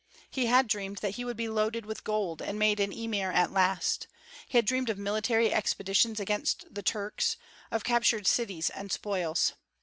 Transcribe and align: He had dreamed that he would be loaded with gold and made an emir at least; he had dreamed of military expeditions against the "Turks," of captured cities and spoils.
He 0.31 0.47
had 0.47 0.65
dreamed 0.65 0.97
that 0.97 1.11
he 1.17 1.23
would 1.23 1.37
be 1.37 1.47
loaded 1.47 1.85
with 1.85 2.03
gold 2.03 2.41
and 2.41 2.57
made 2.57 2.79
an 2.79 2.91
emir 2.91 3.31
at 3.31 3.53
least; 3.53 4.07
he 4.47 4.57
had 4.57 4.65
dreamed 4.65 4.89
of 4.89 4.97
military 4.97 5.53
expeditions 5.53 6.19
against 6.19 6.65
the 6.73 6.81
"Turks," 6.81 7.37
of 7.69 7.83
captured 7.83 8.25
cities 8.25 8.71
and 8.71 8.91
spoils. 8.91 9.53